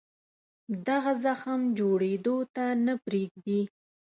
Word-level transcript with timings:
دغه 0.87 1.11
زخم 1.25 1.59
جوړېدو 1.79 2.37
ته 2.55 2.65
نه 2.85 2.93
پرېږدي. 3.05 3.61